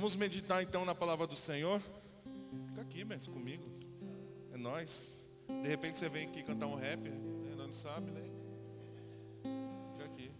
Vamos 0.00 0.16
meditar 0.16 0.62
então 0.62 0.82
na 0.86 0.94
palavra 0.94 1.26
do 1.26 1.36
Senhor. 1.36 1.78
Fica 2.68 2.80
aqui, 2.80 3.04
mesmo, 3.04 3.34
comigo. 3.34 3.62
É 4.50 4.56
nós. 4.56 5.12
De 5.46 5.68
repente 5.68 5.98
você 5.98 6.08
vem 6.08 6.26
aqui 6.26 6.42
cantar 6.42 6.68
um 6.68 6.74
rap, 6.74 7.06
né? 7.06 7.54
não 7.54 7.70
sabe, 7.70 8.10
né? 8.10 8.22
Fica 9.92 10.04
aqui. 10.06 10.32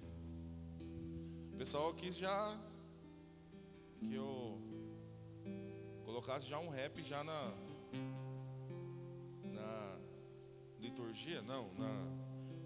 O 1.52 1.58
pessoal 1.58 1.92
quis 1.92 2.16
já 2.16 2.58
que 3.98 4.14
eu 4.14 4.58
colocasse 6.06 6.48
já 6.48 6.58
um 6.58 6.70
rap 6.70 7.02
já 7.02 7.22
na 7.22 7.52
na 9.44 9.98
liturgia, 10.78 11.42
não, 11.42 11.70
na 11.74 11.90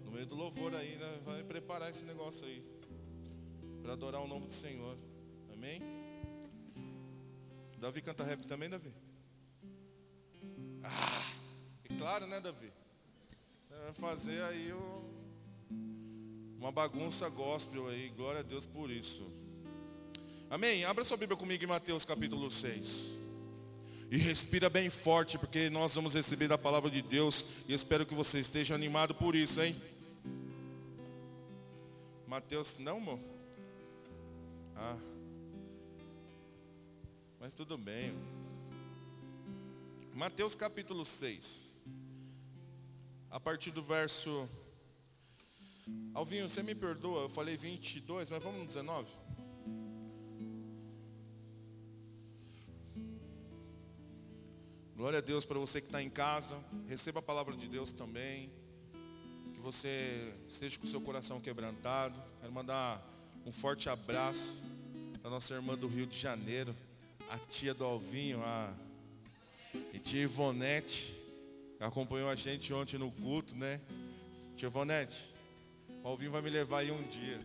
no 0.05 0.11
meio 0.11 0.25
do 0.25 0.35
louvor 0.35 0.73
aí, 0.73 0.95
né? 0.95 1.19
vai 1.25 1.43
preparar 1.43 1.89
esse 1.89 2.05
negócio 2.05 2.47
aí 2.47 2.63
para 3.81 3.91
adorar 3.91 4.21
o 4.21 4.29
nome 4.29 4.47
do 4.47 4.53
Senhor. 4.53 4.97
Amém? 5.51 6.04
Davi 7.85 8.01
canta 8.01 8.23
rap 8.23 8.43
também, 8.47 8.67
Davi? 8.67 8.91
Ah, 10.81 11.31
é 11.87 11.97
claro, 11.99 12.25
né, 12.25 12.41
Davi? 12.41 12.73
Vai 13.69 13.93
fazer 13.93 14.41
aí 14.41 14.73
uma 16.57 16.71
bagunça 16.71 17.29
gospel 17.29 17.87
aí. 17.89 18.09
Glória 18.17 18.39
a 18.39 18.43
Deus 18.43 18.65
por 18.65 18.89
isso. 18.89 19.23
Amém? 20.49 20.83
Abra 20.83 21.05
sua 21.05 21.15
Bíblia 21.15 21.37
comigo 21.37 21.63
em 21.63 21.67
Mateus 21.67 22.03
capítulo 22.03 22.49
6. 22.49 23.11
E 24.09 24.17
respira 24.17 24.67
bem 24.67 24.89
forte, 24.89 25.37
porque 25.37 25.69
nós 25.69 25.93
vamos 25.93 26.15
receber 26.15 26.51
a 26.51 26.57
palavra 26.57 26.89
de 26.89 27.03
Deus. 27.03 27.65
E 27.69 27.73
espero 27.75 28.03
que 28.03 28.15
você 28.15 28.39
esteja 28.39 28.73
animado 28.73 29.13
por 29.13 29.35
isso, 29.35 29.61
hein? 29.61 29.75
Mateus, 32.25 32.79
não, 32.79 32.97
amor? 32.97 33.19
Ah. 34.75 34.97
Mas 37.45 37.53
tudo 37.53 37.77
bem. 37.77 38.11
Mateus 40.15 40.55
capítulo 40.55 41.05
6. 41.05 41.73
A 43.29 43.39
partir 43.39 43.69
do 43.69 43.83
verso. 43.83 44.49
Alvinho, 46.15 46.49
você 46.49 46.63
me 46.63 46.73
perdoa, 46.73 47.21
eu 47.21 47.29
falei 47.29 47.55
22, 47.55 48.31
mas 48.31 48.41
vamos 48.41 48.61
no 48.61 48.65
19? 48.65 49.07
Glória 54.95 55.19
a 55.19 55.21
Deus 55.21 55.45
para 55.45 55.59
você 55.59 55.79
que 55.79 55.85
está 55.85 56.01
em 56.01 56.09
casa. 56.09 56.57
Receba 56.87 57.19
a 57.19 57.21
palavra 57.21 57.55
de 57.55 57.67
Deus 57.67 57.91
também. 57.91 58.49
Que 59.53 59.59
você 59.59 60.35
esteja 60.49 60.79
com 60.79 60.85
o 60.85 60.89
seu 60.89 61.01
coração 61.01 61.39
quebrantado. 61.39 62.19
Quero 62.41 62.51
mandar 62.51 63.07
um 63.45 63.51
forte 63.51 63.87
abraço 63.87 64.63
para 65.21 65.29
nossa 65.29 65.53
irmã 65.53 65.77
do 65.77 65.87
Rio 65.87 66.07
de 66.07 66.17
Janeiro, 66.17 66.75
a 67.29 67.37
tia 67.37 67.73
do 67.73 67.83
Alvinho, 67.83 68.41
a 68.43 68.73
e 69.93 69.99
tia 69.99 70.23
Ivonete, 70.23 71.13
acompanhou 71.79 72.29
a 72.29 72.35
gente 72.35 72.73
ontem 72.73 72.97
no 72.97 73.11
culto, 73.11 73.55
né? 73.55 73.79
Tia 74.55 74.67
Ivonete, 74.67 75.33
o 76.03 76.07
Alvinho 76.07 76.31
vai 76.31 76.41
me 76.41 76.49
levar 76.49 76.79
aí 76.79 76.91
um 76.91 77.03
dia. 77.03 77.39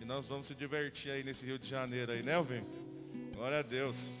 E 0.00 0.04
nós 0.04 0.26
vamos 0.26 0.46
se 0.46 0.54
divertir 0.54 1.10
aí 1.10 1.22
nesse 1.22 1.46
Rio 1.46 1.58
de 1.58 1.66
Janeiro 1.66 2.12
aí, 2.12 2.22
né, 2.22 2.34
Alvinho? 2.34 2.66
Glória 3.34 3.58
a 3.60 3.62
Deus. 3.62 4.16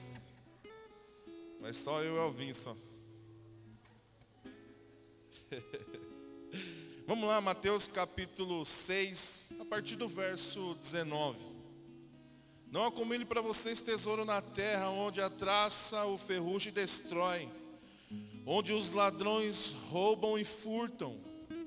Mas 1.60 1.76
só 1.76 2.02
eu 2.02 2.14
e 2.14 2.18
o 2.18 2.20
Alvinho 2.20 2.54
só. 2.54 2.76
Vamos 7.06 7.28
lá, 7.28 7.40
Mateus 7.40 7.86
capítulo 7.86 8.64
6, 8.64 9.56
a 9.60 9.64
partir 9.66 9.96
do 9.96 10.08
verso 10.08 10.74
19. 10.80 11.53
Não 12.74 12.86
acumule 12.86 13.24
para 13.24 13.40
vocês 13.40 13.80
tesouro 13.80 14.24
na 14.24 14.42
terra, 14.42 14.90
onde 14.90 15.20
a 15.20 15.30
traça, 15.30 16.06
o 16.06 16.18
ferrugem 16.18 16.72
destrói, 16.72 17.48
onde 18.44 18.72
os 18.72 18.90
ladrões 18.90 19.72
roubam 19.92 20.36
e 20.36 20.44
furtam. 20.44 21.16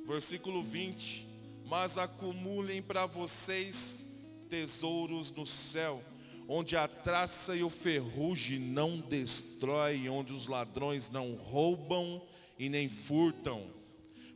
Versículo 0.06 0.62
20. 0.62 1.26
Mas 1.64 1.98
acumulem 1.98 2.82
para 2.82 3.06
vocês 3.06 4.26
tesouros 4.50 5.32
no 5.32 5.46
céu, 5.46 6.04
onde 6.46 6.76
a 6.76 6.90
traça 6.90 7.56
e 7.56 7.64
o 7.64 7.70
ferrugem 7.70 8.60
não 8.60 9.00
destrói, 9.00 10.10
onde 10.10 10.34
os 10.34 10.48
ladrões 10.48 11.10
não 11.10 11.36
roubam 11.36 12.22
e 12.60 12.68
nem 12.68 12.90
furtam. 12.90 13.66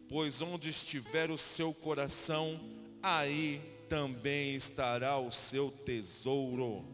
Pois 0.07 0.40
onde 0.40 0.69
estiver 0.69 1.31
o 1.31 1.38
seu 1.38 1.74
coração, 1.74 2.57
aí 3.03 3.62
também 3.91 4.56
estará 4.56 5.18
o 5.18 5.29
seu 5.34 5.69
tesouro. 5.69 6.85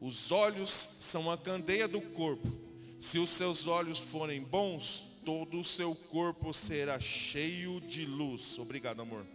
Os 0.00 0.30
olhos 0.30 0.70
são 0.70 1.28
a 1.28 1.36
candeia 1.36 1.88
do 1.88 2.00
corpo. 2.00 2.48
Se 3.00 3.18
os 3.18 3.30
seus 3.30 3.66
olhos 3.66 3.98
forem 3.98 4.40
bons, 4.40 5.06
todo 5.24 5.58
o 5.58 5.64
seu 5.64 5.92
corpo 5.92 6.54
será 6.54 7.00
cheio 7.00 7.80
de 7.80 8.06
luz. 8.06 8.60
Obrigado, 8.60 9.02
amor. 9.02 9.26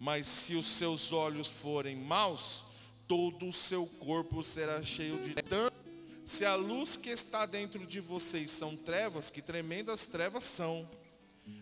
Mas 0.00 0.26
se 0.26 0.54
os 0.54 0.64
seus 0.64 1.12
olhos 1.12 1.46
forem 1.46 1.94
maus, 1.94 2.64
todo 3.06 3.50
o 3.50 3.52
seu 3.52 3.84
corpo 3.84 4.42
será 4.42 4.82
cheio 4.82 5.18
de 5.18 5.34
tanto. 5.34 5.76
Se 6.24 6.46
a 6.46 6.54
luz 6.54 6.96
que 6.96 7.10
está 7.10 7.44
dentro 7.44 7.86
de 7.86 8.00
vocês 8.00 8.50
são 8.50 8.74
trevas, 8.74 9.28
que 9.28 9.42
tremendas 9.42 10.06
trevas 10.06 10.44
são. 10.44 10.88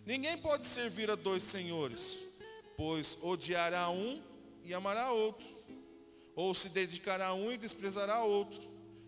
Ninguém 0.06 0.38
pode 0.38 0.66
servir 0.66 1.10
a 1.10 1.16
dois 1.16 1.42
senhores 1.42 2.25
pois 2.76 3.18
odiará 3.22 3.88
um 3.90 4.22
e 4.62 4.74
amará 4.74 5.10
outro, 5.12 5.46
ou 6.34 6.52
se 6.54 6.68
dedicará 6.70 7.28
a 7.28 7.34
um 7.34 7.50
e 7.50 7.56
desprezará 7.56 8.22
outro. 8.22 8.60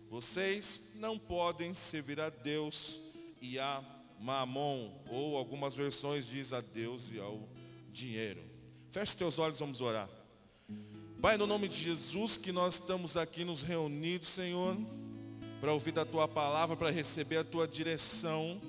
Vocês 0.09 0.93
não 0.95 1.19
podem 1.19 1.73
servir 1.73 2.19
a 2.19 2.29
Deus 2.29 3.01
e 3.41 3.59
a 3.59 3.83
Mamon, 4.19 4.91
ou 5.07 5.37
algumas 5.37 5.75
versões 5.75 6.27
diz 6.27 6.51
a 6.51 6.61
Deus 6.61 7.09
e 7.11 7.19
ao 7.19 7.47
dinheiro. 7.91 8.41
Feche 8.89 9.15
teus 9.15 9.37
olhos, 9.37 9.59
vamos 9.59 9.81
orar. 9.81 10.09
Pai, 11.21 11.37
no 11.37 11.45
nome 11.45 11.67
de 11.67 11.75
Jesus, 11.75 12.37
que 12.37 12.51
nós 12.51 12.75
estamos 12.75 13.17
aqui 13.17 13.43
nos 13.43 13.61
reunidos, 13.61 14.29
Senhor, 14.29 14.75
para 15.59 15.73
ouvir 15.73 15.91
da 15.91 16.05
tua 16.05 16.27
palavra, 16.27 16.75
para 16.75 16.89
receber 16.89 17.37
a 17.37 17.43
tua 17.43 17.67
direção 17.67 18.59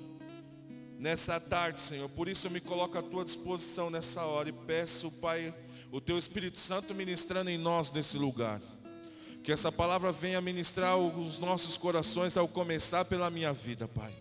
nessa 1.01 1.39
tarde, 1.39 1.79
Senhor. 1.79 2.07
Por 2.09 2.27
isso 2.27 2.45
eu 2.45 2.51
me 2.51 2.61
coloco 2.61 2.95
à 2.95 3.01
tua 3.01 3.25
disposição 3.25 3.89
nessa 3.89 4.21
hora 4.23 4.49
e 4.49 4.53
peço, 4.53 5.11
Pai, 5.13 5.51
o 5.91 5.99
teu 5.99 6.17
Espírito 6.17 6.59
Santo 6.59 6.93
ministrando 6.93 7.49
em 7.49 7.57
nós 7.57 7.91
nesse 7.91 8.17
lugar. 8.17 8.61
Que 9.43 9.51
essa 9.51 9.71
palavra 9.71 10.11
venha 10.11 10.39
ministrar 10.39 10.95
os 10.95 11.39
nossos 11.39 11.75
corações 11.75 12.37
ao 12.37 12.47
começar 12.47 13.03
pela 13.05 13.31
minha 13.31 13.51
vida, 13.51 13.87
Pai. 13.87 14.13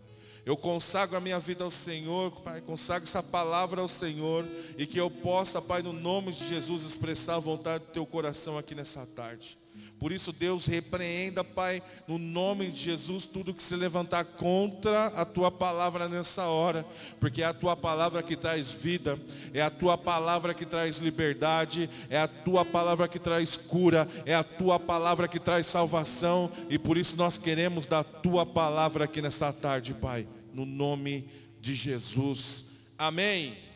Eu 0.46 0.56
consagro 0.56 1.18
a 1.18 1.20
minha 1.20 1.38
vida 1.38 1.62
ao 1.62 1.70
Senhor, 1.70 2.32
Pai, 2.40 2.62
consagro 2.62 3.06
essa 3.06 3.22
palavra 3.22 3.82
ao 3.82 3.88
Senhor 3.88 4.48
e 4.78 4.86
que 4.86 4.98
eu 4.98 5.10
possa, 5.10 5.60
Pai, 5.60 5.82
no 5.82 5.92
nome 5.92 6.32
de 6.32 6.48
Jesus, 6.48 6.82
expressar 6.82 7.34
a 7.34 7.40
vontade 7.40 7.84
do 7.84 7.92
teu 7.92 8.06
coração 8.06 8.56
aqui 8.56 8.74
nessa 8.74 9.04
tarde. 9.04 9.59
Por 10.00 10.12
isso, 10.12 10.32
Deus, 10.32 10.64
repreenda, 10.64 11.44
Pai, 11.44 11.82
no 12.08 12.16
nome 12.16 12.68
de 12.68 12.80
Jesus, 12.80 13.26
tudo 13.26 13.52
que 13.52 13.62
se 13.62 13.76
levantar 13.76 14.24
contra 14.24 15.08
a 15.08 15.26
tua 15.26 15.50
palavra 15.52 16.08
nessa 16.08 16.46
hora, 16.46 16.86
porque 17.20 17.42
é 17.42 17.44
a 17.44 17.52
tua 17.52 17.76
palavra 17.76 18.22
que 18.22 18.34
traz 18.34 18.70
vida, 18.70 19.18
é 19.52 19.60
a 19.60 19.68
tua 19.68 19.98
palavra 19.98 20.54
que 20.54 20.64
traz 20.64 21.00
liberdade, 21.00 21.88
é 22.08 22.18
a 22.18 22.26
tua 22.26 22.64
palavra 22.64 23.06
que 23.06 23.18
traz 23.18 23.58
cura, 23.58 24.08
é 24.24 24.34
a 24.34 24.42
tua 24.42 24.80
palavra 24.80 25.28
que 25.28 25.38
traz 25.38 25.66
salvação, 25.66 26.50
e 26.70 26.78
por 26.78 26.96
isso 26.96 27.18
nós 27.18 27.36
queremos 27.36 27.84
da 27.84 28.02
tua 28.02 28.46
palavra 28.46 29.04
aqui 29.04 29.20
nessa 29.20 29.52
tarde, 29.52 29.92
Pai, 29.92 30.26
no 30.54 30.64
nome 30.64 31.28
de 31.60 31.74
Jesus. 31.74 32.64
Amém. 32.96 33.69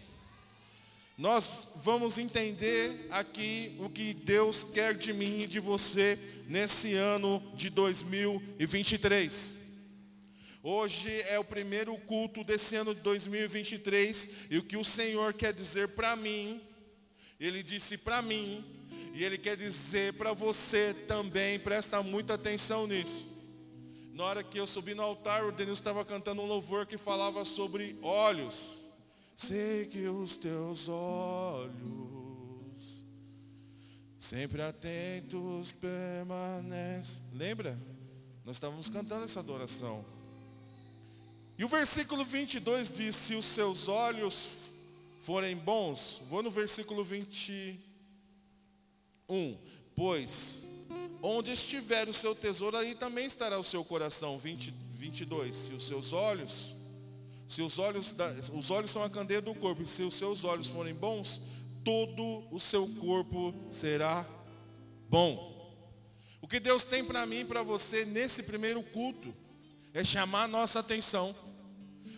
Nós 1.16 1.74
vamos 1.76 2.18
entender 2.18 3.06
aqui 3.08 3.76
o 3.78 3.88
que 3.88 4.14
Deus 4.14 4.64
quer 4.64 4.94
de 4.94 5.12
mim 5.12 5.42
e 5.42 5.46
de 5.46 5.60
você 5.60 6.18
nesse 6.48 6.94
ano 6.94 7.40
de 7.54 7.70
2023. 7.70 9.62
Hoje 10.60 11.12
é 11.28 11.38
o 11.38 11.44
primeiro 11.44 11.96
culto 11.98 12.42
desse 12.42 12.74
ano 12.74 12.92
de 12.92 13.00
2023 13.02 14.28
e 14.50 14.58
o 14.58 14.64
que 14.64 14.76
o 14.76 14.84
Senhor 14.84 15.32
quer 15.34 15.52
dizer 15.52 15.94
para 15.94 16.16
mim, 16.16 16.60
Ele 17.38 17.62
disse 17.62 17.98
para 17.98 18.20
mim 18.20 18.64
e 19.14 19.22
Ele 19.22 19.38
quer 19.38 19.56
dizer 19.56 20.14
para 20.14 20.32
você 20.32 20.92
também, 21.06 21.60
presta 21.60 22.02
muita 22.02 22.34
atenção 22.34 22.88
nisso. 22.88 23.32
Na 24.12 24.24
hora 24.24 24.42
que 24.42 24.58
eu 24.58 24.66
subi 24.66 24.94
no 24.94 25.02
altar, 25.04 25.44
o 25.44 25.52
Denilson 25.52 25.78
estava 25.78 26.04
cantando 26.04 26.42
um 26.42 26.46
louvor 26.46 26.86
que 26.86 26.98
falava 26.98 27.44
sobre 27.44 27.96
olhos. 28.02 28.83
Sei 29.36 29.86
que 29.86 30.06
os 30.06 30.36
teus 30.36 30.88
olhos, 30.88 31.72
sempre 34.18 34.62
atentos, 34.62 35.72
permanecem. 35.72 37.22
Lembra? 37.34 37.78
Nós 38.44 38.56
estávamos 38.56 38.88
cantando 38.88 39.24
essa 39.24 39.40
adoração. 39.40 40.04
E 41.58 41.64
o 41.64 41.68
versículo 41.68 42.24
22 42.24 42.96
diz: 42.96 43.16
Se 43.16 43.34
os 43.34 43.44
seus 43.44 43.88
olhos 43.88 44.50
forem 45.22 45.56
bons, 45.56 46.22
vou 46.28 46.42
no 46.42 46.50
versículo 46.50 47.04
21. 47.04 47.78
Pois 49.96 50.64
onde 51.26 51.52
estiver 51.52 52.06
o 52.06 52.12
seu 52.12 52.34
tesouro, 52.34 52.76
aí 52.76 52.94
também 52.94 53.24
estará 53.24 53.58
o 53.58 53.64
seu 53.64 53.82
coração. 53.82 54.38
20, 54.38 54.74
22. 54.96 55.56
Se 55.56 55.72
os 55.72 55.88
seus 55.88 56.12
olhos, 56.12 56.74
se 57.46 57.62
os 57.62 57.78
olhos, 57.78 58.12
da, 58.12 58.28
os 58.52 58.70
olhos 58.70 58.90
são 58.90 59.02
a 59.02 59.10
candeia 59.10 59.40
do 59.40 59.54
corpo, 59.54 59.82
e 59.82 59.86
se 59.86 60.02
os 60.02 60.14
seus 60.14 60.44
olhos 60.44 60.66
forem 60.68 60.94
bons, 60.94 61.40
todo 61.84 62.44
o 62.50 62.58
seu 62.58 62.86
corpo 63.00 63.54
será 63.70 64.26
bom. 65.08 65.52
O 66.40 66.48
que 66.48 66.58
Deus 66.58 66.84
tem 66.84 67.04
para 67.04 67.26
mim 67.26 67.40
e 67.40 67.44
para 67.44 67.62
você 67.62 68.04
nesse 68.04 68.44
primeiro 68.44 68.82
culto 68.82 69.34
é 69.92 70.02
chamar 70.02 70.48
nossa 70.48 70.80
atenção 70.80 71.34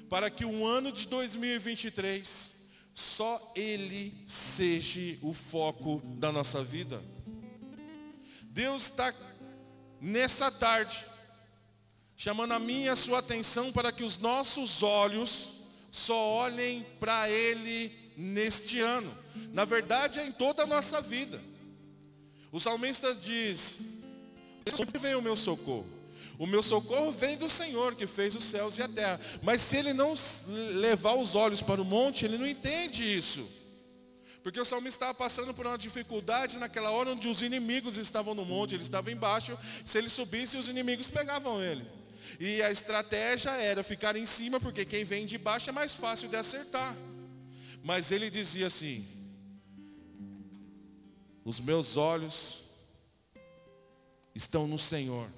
para 0.08 0.30
que 0.30 0.44
o 0.44 0.66
ano 0.66 0.92
de 0.92 1.06
2023 1.08 2.56
só 2.94 3.52
Ele 3.54 4.22
seja 4.26 5.18
o 5.22 5.34
foco 5.34 6.00
da 6.18 6.32
nossa 6.32 6.64
vida. 6.64 7.02
Deus 8.42 8.84
está 8.84 9.12
nessa 10.00 10.50
tarde 10.50 11.04
chamando 12.16 12.52
a 12.52 12.58
minha 12.58 12.86
e 12.86 12.88
a 12.88 12.96
sua 12.96 13.18
atenção 13.18 13.72
para 13.72 13.92
que 13.92 14.02
os 14.02 14.18
nossos 14.18 14.82
olhos 14.82 15.52
só 15.90 16.16
olhem 16.16 16.86
para 16.98 17.28
Ele 17.28 17.92
neste 18.16 18.80
ano. 18.80 19.12
Na 19.52 19.64
verdade, 19.64 20.20
é 20.20 20.26
em 20.26 20.32
toda 20.32 20.62
a 20.62 20.66
nossa 20.66 21.00
vida. 21.00 21.40
O 22.50 22.58
salmista 22.58 23.14
diz: 23.14 24.02
Onde 24.80 24.98
vem 24.98 25.14
o 25.14 25.22
meu 25.22 25.36
socorro? 25.36 25.86
O 26.38 26.46
meu 26.46 26.62
socorro 26.62 27.12
vem 27.12 27.36
do 27.36 27.48
Senhor 27.48 27.94
que 27.94 28.06
fez 28.06 28.34
os 28.34 28.44
céus 28.44 28.76
e 28.76 28.82
a 28.82 28.88
terra. 28.88 29.20
Mas 29.42 29.62
se 29.62 29.76
ele 29.76 29.92
não 29.92 30.14
levar 30.74 31.14
os 31.14 31.34
olhos 31.34 31.62
para 31.62 31.80
o 31.80 31.84
monte, 31.84 32.24
ele 32.24 32.36
não 32.36 32.46
entende 32.46 33.02
isso. 33.02 33.46
Porque 34.42 34.60
o 34.60 34.64
salmista 34.64 35.06
estava 35.06 35.14
passando 35.14 35.52
por 35.54 35.66
uma 35.66 35.78
dificuldade 35.78 36.58
naquela 36.58 36.90
hora 36.90 37.10
onde 37.10 37.26
os 37.26 37.42
inimigos 37.42 37.96
estavam 37.96 38.34
no 38.34 38.44
monte, 38.44 38.74
ele 38.74 38.82
estava 38.82 39.10
embaixo. 39.10 39.58
Se 39.84 39.98
ele 39.98 40.08
subisse, 40.08 40.56
os 40.56 40.68
inimigos 40.68 41.08
pegavam 41.08 41.62
ele. 41.62 41.84
E 42.38 42.62
a 42.62 42.70
estratégia 42.70 43.50
era 43.50 43.82
ficar 43.82 44.16
em 44.16 44.26
cima, 44.26 44.60
porque 44.60 44.84
quem 44.84 45.04
vem 45.04 45.24
de 45.26 45.38
baixo 45.38 45.70
é 45.70 45.72
mais 45.72 45.94
fácil 45.94 46.28
de 46.28 46.36
acertar. 46.36 46.96
Mas 47.82 48.10
ele 48.10 48.30
dizia 48.30 48.66
assim: 48.66 49.06
Os 51.44 51.60
meus 51.60 51.96
olhos 51.96 52.64
estão 54.34 54.66
no 54.66 54.78
Senhor, 54.78 55.28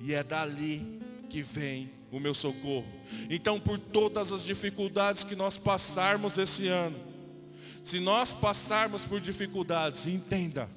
e 0.00 0.12
é 0.12 0.22
dali 0.22 1.00
que 1.30 1.42
vem 1.42 1.90
o 2.12 2.20
meu 2.20 2.34
socorro. 2.34 2.86
Então, 3.30 3.58
por 3.58 3.78
todas 3.78 4.30
as 4.30 4.44
dificuldades 4.44 5.24
que 5.24 5.34
nós 5.34 5.56
passarmos 5.56 6.38
esse 6.38 6.68
ano, 6.68 6.96
se 7.82 7.98
nós 7.98 8.32
passarmos 8.32 9.04
por 9.04 9.20
dificuldades, 9.20 10.06
entenda, 10.06 10.68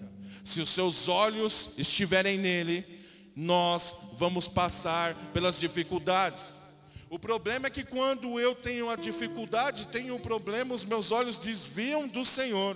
se 0.43 0.61
os 0.61 0.69
seus 0.69 1.07
olhos 1.07 1.73
estiverem 1.77 2.37
nele, 2.37 2.96
nós 3.39 4.13
vamos 4.17 4.47
passar 4.47 5.13
pelas 5.31 5.59
dificuldades. 5.59 6.55
O 7.07 7.19
problema 7.19 7.67
é 7.67 7.69
que 7.69 7.83
quando 7.83 8.39
eu 8.39 8.55
tenho 8.55 8.89
a 8.89 8.95
dificuldade, 8.95 9.89
tenho 9.89 10.15
um 10.15 10.19
problema, 10.19 10.73
os 10.73 10.83
meus 10.83 11.11
olhos 11.11 11.37
desviam 11.37 12.07
do 12.07 12.25
Senhor. 12.25 12.75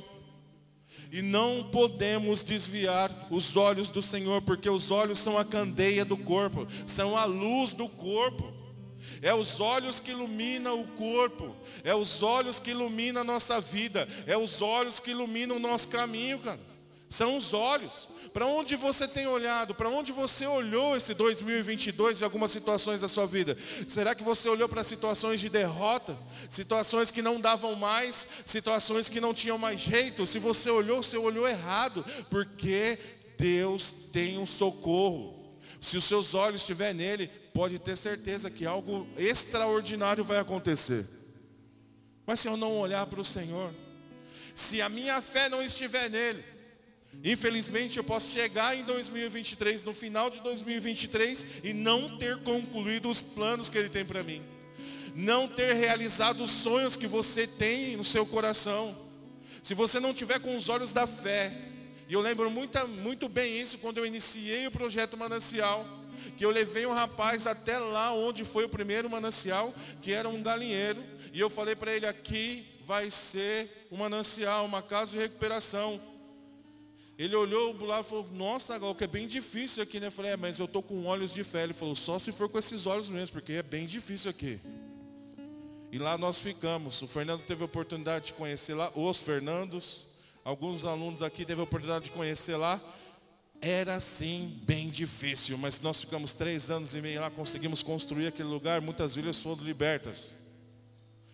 E 1.11 1.23
não 1.23 1.67
podemos 1.71 2.43
desviar 2.43 3.11
os 3.31 3.57
olhos 3.57 3.89
do 3.89 4.03
Senhor, 4.03 4.43
porque 4.43 4.69
os 4.69 4.91
olhos 4.91 5.17
são 5.17 5.35
a 5.35 5.43
candeia 5.43 6.05
do 6.05 6.15
corpo, 6.15 6.67
são 6.85 7.17
a 7.17 7.25
luz 7.25 7.73
do 7.73 7.89
corpo. 7.89 8.53
É 9.19 9.33
os 9.33 9.59
olhos 9.59 9.99
que 9.99 10.11
iluminam 10.11 10.79
o 10.79 10.87
corpo, 10.89 11.55
é 11.83 11.95
os 11.95 12.21
olhos 12.21 12.59
que 12.59 12.69
iluminam 12.69 13.21
a 13.21 13.25
nossa 13.25 13.59
vida, 13.59 14.07
é 14.27 14.37
os 14.37 14.61
olhos 14.61 14.99
que 14.99 15.09
iluminam 15.09 15.57
o 15.57 15.59
nosso 15.59 15.87
caminho, 15.87 16.37
cara. 16.37 16.70
São 17.11 17.35
os 17.35 17.53
olhos. 17.53 18.07
Para 18.33 18.45
onde 18.45 18.77
você 18.77 19.05
tem 19.05 19.27
olhado? 19.27 19.75
Para 19.75 19.89
onde 19.89 20.13
você 20.13 20.47
olhou 20.47 20.95
esse 20.95 21.13
2022 21.13 22.21
em 22.21 22.23
algumas 22.23 22.51
situações 22.51 23.01
da 23.01 23.09
sua 23.09 23.27
vida? 23.27 23.57
Será 23.85 24.15
que 24.15 24.23
você 24.23 24.47
olhou 24.47 24.69
para 24.69 24.81
situações 24.81 25.41
de 25.41 25.49
derrota? 25.49 26.17
Situações 26.49 27.11
que 27.11 27.21
não 27.21 27.41
davam 27.41 27.75
mais? 27.75 28.25
Situações 28.45 29.09
que 29.09 29.19
não 29.19 29.33
tinham 29.33 29.57
mais 29.57 29.81
jeito? 29.81 30.25
Se 30.25 30.39
você 30.39 30.69
olhou, 30.69 31.03
você 31.03 31.17
olhou 31.17 31.45
errado, 31.45 32.05
porque 32.29 32.97
Deus 33.37 33.91
tem 34.13 34.37
um 34.37 34.45
socorro. 34.45 35.37
Se 35.81 35.97
os 35.97 36.05
seus 36.05 36.33
olhos 36.33 36.61
estiverem 36.61 36.93
nele, 36.93 37.27
pode 37.53 37.77
ter 37.77 37.97
certeza 37.97 38.49
que 38.49 38.65
algo 38.65 39.05
extraordinário 39.17 40.23
vai 40.23 40.37
acontecer. 40.37 41.05
Mas 42.25 42.39
se 42.39 42.47
eu 42.47 42.55
não 42.55 42.77
olhar 42.77 43.05
para 43.05 43.19
o 43.19 43.25
Senhor, 43.25 43.69
se 44.55 44.81
a 44.81 44.87
minha 44.87 45.21
fé 45.21 45.49
não 45.49 45.61
estiver 45.61 46.09
nele, 46.09 46.41
Infelizmente 47.23 47.97
eu 47.97 48.03
posso 48.03 48.31
chegar 48.31 48.75
em 48.75 48.83
2023, 48.83 49.83
no 49.83 49.93
final 49.93 50.29
de 50.29 50.39
2023, 50.39 51.45
e 51.63 51.73
não 51.73 52.17
ter 52.17 52.37
concluído 52.39 53.09
os 53.09 53.21
planos 53.21 53.69
que 53.69 53.77
Ele 53.77 53.89
tem 53.89 54.03
para 54.03 54.23
mim. 54.23 54.41
Não 55.13 55.47
ter 55.47 55.73
realizado 55.73 56.43
os 56.43 56.51
sonhos 56.51 56.95
que 56.95 57.07
você 57.07 57.45
tem 57.45 57.97
no 57.97 58.03
seu 58.03 58.25
coração. 58.25 58.95
Se 59.61 59.73
você 59.73 59.99
não 59.99 60.13
tiver 60.13 60.39
com 60.39 60.55
os 60.57 60.69
olhos 60.69 60.93
da 60.93 61.05
fé, 61.05 61.51
e 62.07 62.13
eu 62.13 62.21
lembro 62.21 62.49
muito, 62.49 62.87
muito 62.87 63.29
bem 63.29 63.61
isso 63.61 63.77
quando 63.77 63.99
eu 63.99 64.05
iniciei 64.05 64.67
o 64.67 64.71
projeto 64.71 65.15
Manancial, 65.15 65.85
que 66.37 66.45
eu 66.45 66.49
levei 66.49 66.85
um 66.85 66.93
rapaz 66.93 67.45
até 67.45 67.77
lá 67.77 68.13
onde 68.13 68.43
foi 68.43 68.65
o 68.65 68.69
primeiro 68.69 69.09
manancial, 69.09 69.73
que 70.01 70.11
era 70.11 70.27
um 70.27 70.41
galinheiro, 70.41 71.01
e 71.33 71.39
eu 71.39 71.49
falei 71.49 71.75
para 71.75 71.93
ele 71.93 72.05
aqui 72.05 72.65
vai 72.85 73.09
ser 73.09 73.87
um 73.91 73.97
manancial, 73.97 74.65
uma 74.65 74.81
casa 74.81 75.11
de 75.11 75.19
recuperação. 75.19 76.01
Ele 77.17 77.35
olhou 77.35 77.75
lá 77.85 77.99
e 77.99 78.03
falou, 78.03 78.27
nossa, 78.33 78.77
Gal, 78.79 78.95
que 78.95 79.03
é 79.03 79.07
bem 79.07 79.27
difícil 79.27 79.83
aqui, 79.83 79.99
né? 79.99 80.07
Eu 80.07 80.11
falei, 80.11 80.31
é, 80.31 80.37
mas 80.37 80.59
eu 80.59 80.65
estou 80.65 80.81
com 80.81 81.05
olhos 81.05 81.33
de 81.33 81.43
fé. 81.43 81.63
Ele 81.63 81.73
falou, 81.73 81.95
só 81.95 82.17
se 82.17 82.31
for 82.31 82.49
com 82.49 82.57
esses 82.57 82.85
olhos 82.85 83.09
mesmo, 83.09 83.33
porque 83.33 83.53
é 83.53 83.63
bem 83.63 83.85
difícil 83.85 84.29
aqui. 84.29 84.59
E 85.91 85.99
lá 85.99 86.17
nós 86.17 86.39
ficamos. 86.39 87.01
O 87.01 87.07
Fernando 87.07 87.41
teve 87.41 87.61
a 87.61 87.65
oportunidade 87.65 88.27
de 88.27 88.33
conhecer 88.33 88.73
lá, 88.73 88.89
os 88.95 89.19
Fernandos, 89.19 90.05
alguns 90.43 90.85
alunos 90.85 91.21
aqui 91.21 91.45
teve 91.45 91.59
a 91.59 91.65
oportunidade 91.65 92.05
de 92.05 92.11
conhecer 92.11 92.55
lá. 92.55 92.79
Era 93.61 93.99
sim 93.99 94.59
bem 94.63 94.89
difícil, 94.89 95.57
mas 95.57 95.81
nós 95.81 95.99
ficamos 95.99 96.33
três 96.33 96.71
anos 96.71 96.95
e 96.95 97.01
meio 97.01 97.21
lá, 97.21 97.29
conseguimos 97.29 97.83
construir 97.83 98.27
aquele 98.27 98.49
lugar, 98.49 98.81
muitas 98.81 99.13
vidas 99.13 99.37
foram 99.39 99.63
libertas. 99.63 100.31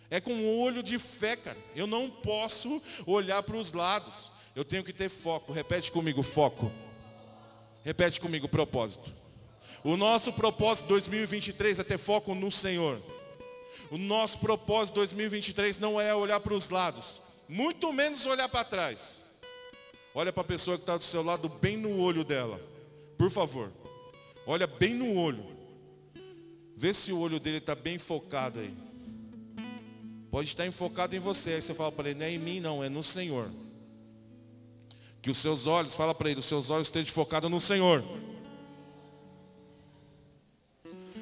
É 0.10 0.20
com 0.20 0.34
um 0.34 0.60
olho 0.60 0.82
de 0.82 0.98
fé, 0.98 1.36
cara. 1.36 1.58
Eu 1.76 1.86
não 1.86 2.10
posso 2.10 2.82
olhar 3.06 3.44
para 3.44 3.58
os 3.58 3.72
lados. 3.72 4.32
Eu 4.58 4.66
tenho 4.66 4.84
que 4.84 4.92
ter 4.92 5.08
foco. 5.08 5.54
Repete 5.54 5.92
comigo, 5.92 6.24
foco. 6.24 6.72
Repete 7.86 8.20
comigo, 8.20 8.50
propósito. 8.50 9.14
O 9.84 9.96
nosso 9.96 10.34
propósito 10.34 10.88
2023 10.88 11.78
é 11.78 11.84
ter 11.84 12.00
foco 12.00 12.34
no 12.34 12.52
Senhor. 12.52 13.00
O 13.92 14.00
nosso 14.00 14.40
propósito 14.40 14.96
2023 14.96 15.78
não 15.78 16.02
é 16.02 16.16
olhar 16.16 16.40
para 16.40 16.56
os 16.56 16.72
lados, 16.72 17.22
muito 17.48 17.94
menos 17.94 18.26
olhar 18.26 18.50
para 18.50 18.66
trás. 18.66 19.26
Olha 20.16 20.34
para 20.34 20.42
a 20.42 20.48
pessoa 20.48 20.76
que 20.76 20.82
está 20.82 20.98
do 20.98 21.04
seu 21.04 21.22
lado, 21.22 21.48
bem 21.48 21.78
no 21.78 22.00
olho 22.00 22.24
dela. 22.24 22.60
Por 23.16 23.30
favor. 23.30 23.72
Olha 24.48 24.66
bem 24.66 24.96
no 24.96 25.20
olho. 25.20 25.46
Vê 26.76 26.92
se 26.96 27.14
o 27.14 27.20
olho 27.20 27.40
dele 27.40 27.58
está 27.58 27.76
bem 27.76 28.00
focado 28.00 28.60
aí. 28.60 28.76
Pode 30.32 30.48
estar 30.48 30.66
enfocado 30.66 31.16
em 31.16 31.20
você. 31.20 31.54
Aí 31.54 31.62
você 31.62 31.76
fala 31.76 31.92
para 31.92 32.10
ele, 32.10 32.18
não 32.18 32.26
é 32.26 32.32
em 32.32 32.40
mim 32.40 32.60
não, 32.60 32.84
é 32.84 32.90
no 32.90 33.04
Senhor. 33.04 33.48
Que 35.22 35.32
os 35.32 35.38
seus 35.38 35.68
olhos, 35.68 35.96
fala 35.96 36.14
para 36.14 36.30
ele, 36.30 36.40
os 36.40 36.46
seus 36.46 36.70
olhos 36.70 36.88
estejam 36.88 37.14
focados 37.14 37.50
no 37.50 37.60
Senhor. 37.60 38.04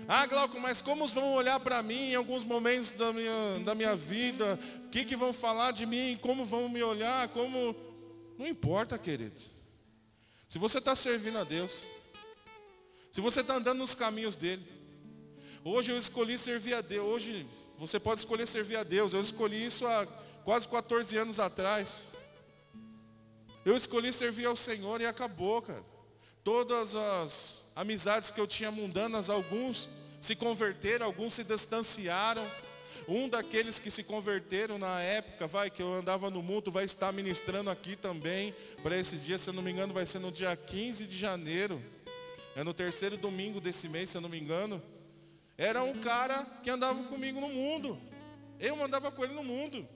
Ah, 0.08 0.28
Glauco, 0.28 0.60
mas 0.60 0.84
como 0.84 1.08
vão 1.08 1.34
olhar 1.34 1.60
para 1.60 1.82
mim 1.82 2.12
em 2.12 2.16
alguns 2.16 2.44
momentos 2.44 2.92
da 2.92 3.12
minha, 3.12 3.60
da 3.66 3.74
minha 3.74 3.96
vida? 3.96 4.60
O 4.86 4.90
que, 4.90 5.04
que 5.04 5.16
vão 5.16 5.34
falar 5.34 5.72
de 5.72 5.86
mim? 5.88 6.18
Como 6.22 6.46
vão 6.46 6.70
me 6.70 6.84
olhar? 6.84 7.28
Como. 7.30 7.76
Não 8.38 8.46
importa, 8.46 9.00
querido. 9.00 9.40
Se 10.48 10.60
você 10.60 10.78
está 10.78 10.96
servindo 10.96 11.40
a 11.40 11.44
Deus, 11.44 11.84
se 13.12 13.20
você 13.20 13.42
está 13.42 13.56
andando 13.56 13.80
nos 13.80 13.96
caminhos 13.96 14.36
dele, 14.36 14.64
hoje 15.64 15.92
eu 15.92 15.98
escolhi 15.98 16.38
servir 16.38 16.76
a 16.76 16.82
Deus. 16.82 17.08
Hoje 17.08 17.46
você 17.80 18.00
pode 18.00 18.20
escolher 18.20 18.46
servir 18.46 18.76
a 18.76 18.84
Deus. 18.84 19.12
Eu 19.12 19.22
escolhi 19.22 19.66
isso 19.66 19.88
há 19.88 20.06
quase 20.44 20.68
14 20.68 21.18
anos 21.18 21.40
atrás. 21.40 22.10
Eu 23.66 23.76
escolhi 23.76 24.14
servir 24.14 24.46
ao 24.46 24.56
Senhor 24.56 25.02
e 25.02 25.08
acabou, 25.08 25.60
cara. 25.60 25.84
Todas 26.44 26.94
as 26.94 27.72
amizades 27.76 28.30
que 28.30 28.40
eu 28.40 28.46
tinha 28.46 28.72
mundanas, 28.72 29.28
alguns 29.28 29.90
se 30.22 30.36
converteram, 30.36 31.08
alguns 31.08 31.34
se 31.34 31.44
distanciaram. 31.44 32.46
Um 33.08 33.28
daqueles 33.28 33.80
que 33.80 33.90
se 33.90 34.04
converteram 34.04 34.78
na 34.78 35.02
época, 35.02 35.48
vai, 35.48 35.72
que 35.72 35.82
eu 35.82 35.94
andava 35.96 36.30
no 36.30 36.44
mundo, 36.44 36.72
vai 36.72 36.86
estar 36.86 37.12
ministrando 37.12 37.72
aqui 37.72 37.96
também. 37.96 38.54
Para 38.84 38.96
esses 38.96 39.26
dias, 39.26 39.42
se 39.42 39.50
eu 39.50 39.54
não 39.54 39.64
me 39.64 39.72
engano, 39.72 39.94
vai 39.94 40.06
ser 40.06 40.20
no 40.20 40.32
dia 40.32 40.56
15 40.56 41.08
de 41.08 41.18
janeiro. 41.18 41.82
É 42.56 42.64
no 42.64 42.74
terceiro 42.74 43.18
domingo 43.18 43.60
desse 43.60 43.90
mês, 43.90 44.12
se 44.12 44.18
eu 44.18 44.22
não 44.22 44.30
me 44.30 44.40
engano. 44.40 44.82
Era 45.58 45.82
um 45.82 45.94
cara 45.96 46.46
que 46.64 46.70
andava 46.70 47.04
comigo 47.06 47.42
no 47.42 47.50
mundo. 47.50 48.00
Eu 48.60 48.82
andava 48.84 49.12
com 49.12 49.24
ele 49.24 49.34
no 49.34 49.44
mundo. 49.44 49.88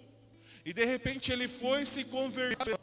E 0.66 0.74
de 0.74 0.86
repente 0.86 1.32
ele 1.32 1.48
foi 1.48 1.86
se 1.86 2.06
converter. 2.06 2.78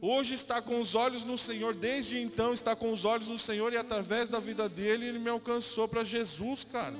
Hoje 0.00 0.34
está 0.34 0.60
com 0.60 0.80
os 0.80 0.94
olhos 0.94 1.24
no 1.24 1.36
Senhor, 1.36 1.74
desde 1.74 2.18
então 2.18 2.52
está 2.52 2.74
com 2.74 2.92
os 2.92 3.04
olhos 3.04 3.28
no 3.28 3.38
Senhor 3.38 3.72
e 3.72 3.76
através 3.76 4.28
da 4.28 4.40
vida 4.40 4.68
dele 4.68 5.06
ele 5.06 5.18
me 5.18 5.30
alcançou 5.30 5.86
para 5.88 6.04
Jesus, 6.04 6.64
cara. 6.64 6.94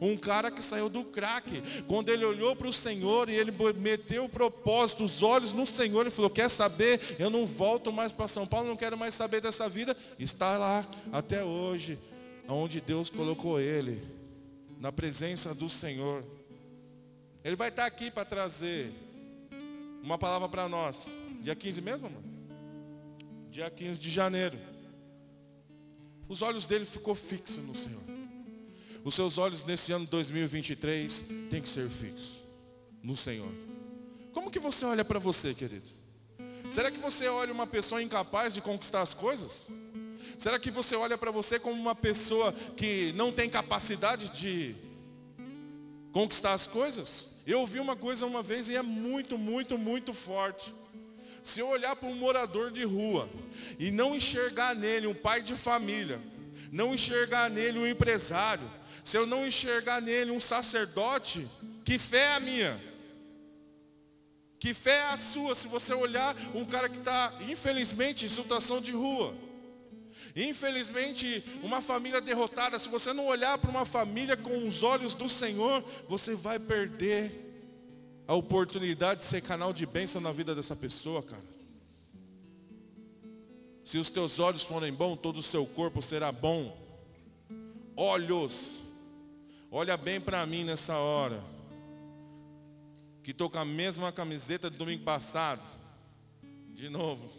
Um 0.00 0.16
cara 0.16 0.50
que 0.50 0.62
saiu 0.62 0.88
do 0.88 1.04
crack, 1.04 1.62
quando 1.86 2.08
ele 2.08 2.24
olhou 2.24 2.56
para 2.56 2.68
o 2.68 2.72
Senhor 2.72 3.28
e 3.28 3.34
ele 3.34 3.52
meteu 3.76 4.24
o 4.24 4.28
propósito, 4.28 5.04
os 5.04 5.22
olhos 5.22 5.52
no 5.52 5.66
Senhor, 5.66 6.02
ele 6.02 6.10
falou: 6.10 6.30
Quer 6.30 6.48
saber? 6.48 7.00
Eu 7.18 7.30
não 7.30 7.46
volto 7.46 7.92
mais 7.92 8.10
para 8.10 8.28
São 8.28 8.46
Paulo, 8.46 8.68
não 8.68 8.76
quero 8.76 8.96
mais 8.96 9.14
saber 9.14 9.40
dessa 9.40 9.68
vida. 9.68 9.96
Está 10.18 10.56
lá 10.56 10.86
até 11.12 11.44
hoje, 11.44 11.98
onde 12.48 12.80
Deus 12.80 13.10
colocou 13.10 13.60
ele, 13.60 14.02
na 14.80 14.90
presença 14.90 15.54
do 15.54 15.68
Senhor. 15.68 16.24
Ele 17.44 17.56
vai 17.56 17.68
estar 17.68 17.86
aqui 17.86 18.10
para 18.10 18.24
trazer 18.24 18.90
uma 20.02 20.18
palavra 20.18 20.48
para 20.48 20.68
nós. 20.68 21.06
Dia 21.46 21.54
15 21.54 21.80
mesmo, 21.80 22.10
mano? 22.10 22.24
Dia 23.52 23.70
15 23.70 24.00
de 24.00 24.10
janeiro. 24.10 24.58
Os 26.28 26.42
olhos 26.42 26.66
dele 26.66 26.84
ficou 26.84 27.14
fixos 27.14 27.58
no 27.58 27.72
Senhor. 27.72 28.02
Os 29.04 29.14
seus 29.14 29.38
olhos 29.38 29.62
nesse 29.62 29.92
ano 29.92 30.04
2023 30.06 31.28
tem 31.48 31.62
que 31.62 31.68
ser 31.68 31.88
fixos 31.88 32.40
no 33.00 33.16
Senhor. 33.16 33.48
Como 34.32 34.50
que 34.50 34.58
você 34.58 34.84
olha 34.86 35.04
para 35.04 35.20
você, 35.20 35.54
querido? 35.54 35.86
Será 36.68 36.90
que 36.90 36.98
você 36.98 37.28
olha 37.28 37.52
uma 37.52 37.64
pessoa 37.64 38.02
incapaz 38.02 38.52
de 38.52 38.60
conquistar 38.60 39.02
as 39.02 39.14
coisas? 39.14 39.68
Será 40.36 40.58
que 40.58 40.72
você 40.72 40.96
olha 40.96 41.16
para 41.16 41.30
você 41.30 41.60
como 41.60 41.80
uma 41.80 41.94
pessoa 41.94 42.52
que 42.76 43.12
não 43.12 43.30
tem 43.30 43.48
capacidade 43.48 44.30
de 44.30 44.74
conquistar 46.10 46.54
as 46.54 46.66
coisas? 46.66 47.36
Eu 47.46 47.60
ouvi 47.60 47.78
uma 47.78 47.94
coisa 47.94 48.26
uma 48.26 48.42
vez 48.42 48.68
e 48.68 48.74
é 48.74 48.82
muito, 48.82 49.38
muito, 49.38 49.78
muito 49.78 50.12
forte. 50.12 50.74
Se 51.46 51.60
eu 51.60 51.68
olhar 51.68 51.94
para 51.94 52.08
um 52.08 52.16
morador 52.16 52.72
de 52.72 52.82
rua 52.82 53.28
e 53.78 53.92
não 53.92 54.16
enxergar 54.16 54.74
nele 54.74 55.06
um 55.06 55.14
pai 55.14 55.40
de 55.40 55.54
família, 55.54 56.20
não 56.72 56.92
enxergar 56.92 57.48
nele 57.48 57.78
um 57.78 57.86
empresário, 57.86 58.68
se 59.04 59.16
eu 59.16 59.28
não 59.28 59.46
enxergar 59.46 60.02
nele 60.02 60.32
um 60.32 60.40
sacerdote, 60.40 61.46
que 61.84 61.98
fé 61.98 62.18
é 62.18 62.32
a 62.32 62.40
minha? 62.40 62.80
Que 64.58 64.74
fé 64.74 64.96
é 64.96 65.04
a 65.04 65.16
sua 65.16 65.54
se 65.54 65.68
você 65.68 65.94
olhar 65.94 66.34
um 66.52 66.64
cara 66.64 66.88
que 66.88 66.98
está, 66.98 67.32
infelizmente, 67.48 68.24
em 68.24 68.28
situação 68.28 68.80
de 68.80 68.90
rua? 68.90 69.32
Infelizmente, 70.34 71.44
uma 71.62 71.80
família 71.80 72.20
derrotada, 72.20 72.76
se 72.76 72.88
você 72.88 73.12
não 73.12 73.26
olhar 73.26 73.56
para 73.56 73.70
uma 73.70 73.84
família 73.84 74.36
com 74.36 74.66
os 74.66 74.82
olhos 74.82 75.14
do 75.14 75.28
Senhor, 75.28 75.80
você 76.08 76.34
vai 76.34 76.58
perder 76.58 77.45
a 78.28 78.34
oportunidade 78.34 79.20
de 79.20 79.26
ser 79.26 79.40
canal 79.40 79.72
de 79.72 79.86
bênção 79.86 80.20
na 80.20 80.32
vida 80.32 80.54
dessa 80.54 80.74
pessoa, 80.74 81.22
cara. 81.22 81.56
Se 83.84 83.98
os 83.98 84.10
teus 84.10 84.40
olhos 84.40 84.62
forem 84.62 84.92
bons, 84.92 85.16
todo 85.16 85.38
o 85.38 85.42
seu 85.42 85.64
corpo 85.64 86.02
será 86.02 86.32
bom. 86.32 86.76
Olhos, 87.96 88.80
olha 89.70 89.96
bem 89.96 90.20
para 90.20 90.44
mim 90.44 90.64
nessa 90.64 90.96
hora. 90.98 91.40
Que 93.22 93.30
estou 93.30 93.48
com 93.48 93.58
a 93.58 93.64
mesma 93.64 94.10
camiseta 94.10 94.68
do 94.68 94.76
domingo 94.76 95.04
passado. 95.04 95.62
De 96.74 96.88
novo. 96.88 97.30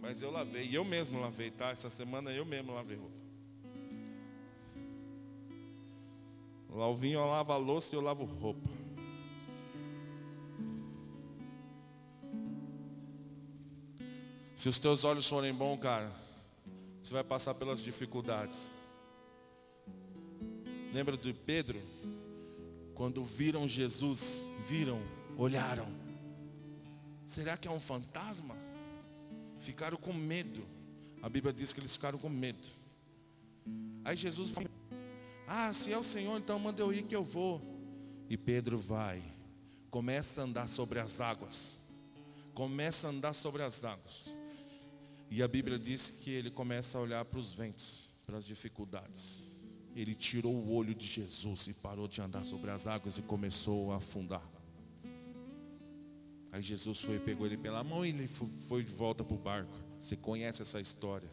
Mas 0.00 0.22
eu 0.22 0.30
lavei, 0.30 0.74
eu 0.74 0.84
mesmo 0.84 1.20
lavei, 1.20 1.50
tá? 1.50 1.70
Essa 1.70 1.90
semana 1.90 2.30
eu 2.32 2.46
mesmo 2.46 2.72
lavei 2.72 2.96
roupa. 2.96 3.19
O 6.72 6.80
Alvinho 6.80 7.26
lava 7.26 7.54
a 7.54 7.56
louça 7.56 7.94
e 7.94 7.98
eu 7.98 8.00
lavo 8.00 8.24
roupa. 8.24 8.68
Se 14.54 14.68
os 14.68 14.78
teus 14.78 15.04
olhos 15.04 15.26
forem 15.26 15.54
bons, 15.54 15.78
cara, 15.78 16.12
você 17.02 17.14
vai 17.14 17.24
passar 17.24 17.54
pelas 17.54 17.82
dificuldades. 17.82 18.70
Lembra 20.92 21.16
de 21.16 21.32
Pedro? 21.32 21.80
Quando 22.94 23.24
viram 23.24 23.66
Jesus, 23.66 24.42
viram, 24.68 25.00
olharam. 25.38 25.86
Será 27.26 27.56
que 27.56 27.66
é 27.66 27.70
um 27.70 27.80
fantasma? 27.80 28.54
Ficaram 29.60 29.96
com 29.96 30.12
medo. 30.12 30.62
A 31.22 31.28
Bíblia 31.28 31.52
diz 31.52 31.72
que 31.72 31.80
eles 31.80 31.96
ficaram 31.96 32.18
com 32.18 32.28
medo. 32.28 32.68
Aí 34.04 34.16
Jesus 34.16 34.52
Ah, 35.52 35.72
se 35.72 35.92
é 35.92 35.98
o 35.98 36.04
Senhor, 36.04 36.38
então 36.38 36.60
manda 36.60 36.80
eu 36.80 36.94
ir 36.94 37.02
que 37.02 37.16
eu 37.16 37.24
vou. 37.24 37.60
E 38.28 38.36
Pedro 38.36 38.78
vai, 38.78 39.20
começa 39.90 40.40
a 40.40 40.44
andar 40.44 40.68
sobre 40.68 41.00
as 41.00 41.20
águas. 41.20 41.74
Começa 42.54 43.08
a 43.08 43.10
andar 43.10 43.32
sobre 43.32 43.64
as 43.64 43.84
águas. 43.84 44.32
E 45.28 45.42
a 45.42 45.48
Bíblia 45.48 45.76
diz 45.76 46.08
que 46.22 46.30
ele 46.30 46.52
começa 46.52 46.96
a 46.96 47.00
olhar 47.00 47.24
para 47.24 47.40
os 47.40 47.52
ventos, 47.52 48.10
para 48.24 48.36
as 48.36 48.46
dificuldades. 48.46 49.42
Ele 49.96 50.14
tirou 50.14 50.54
o 50.54 50.72
olho 50.72 50.94
de 50.94 51.04
Jesus 51.04 51.66
e 51.66 51.74
parou 51.74 52.06
de 52.06 52.20
andar 52.20 52.44
sobre 52.44 52.70
as 52.70 52.86
águas 52.86 53.18
e 53.18 53.22
começou 53.22 53.92
a 53.92 53.96
afundar. 53.96 54.48
Aí 56.52 56.62
Jesus 56.62 57.00
foi 57.00 57.16
e 57.16 57.20
pegou 57.20 57.44
ele 57.44 57.56
pela 57.56 57.82
mão 57.82 58.06
e 58.06 58.10
ele 58.10 58.28
foi 58.28 58.84
de 58.84 58.92
volta 58.92 59.24
para 59.24 59.34
o 59.34 59.38
barco. 59.38 59.76
Você 59.98 60.16
conhece 60.16 60.62
essa 60.62 60.80
história? 60.80 61.28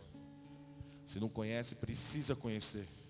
Se 1.06 1.20
não 1.20 1.30
conhece, 1.30 1.76
precisa 1.76 2.36
conhecer. 2.36 3.06